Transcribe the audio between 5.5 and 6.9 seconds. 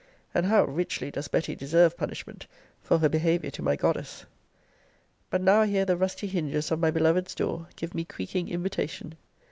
I hear the rusty hinges of my